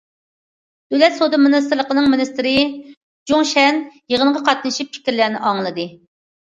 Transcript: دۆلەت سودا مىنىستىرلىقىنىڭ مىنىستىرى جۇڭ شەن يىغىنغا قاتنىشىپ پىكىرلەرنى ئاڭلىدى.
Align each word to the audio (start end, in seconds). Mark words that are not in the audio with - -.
دۆلەت 0.95 1.15
سودا 1.17 1.39
مىنىستىرلىقىنىڭ 1.43 2.09
مىنىستىرى 2.15 2.55
جۇڭ 2.95 3.49
شەن 3.53 3.81
يىغىنغا 4.17 4.45
قاتنىشىپ 4.51 4.95
پىكىرلەرنى 4.99 5.49
ئاڭلىدى. 5.49 5.91